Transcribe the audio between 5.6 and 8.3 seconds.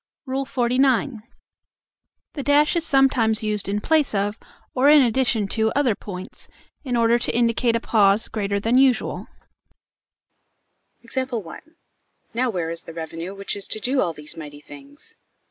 other points, in order to indicate a pause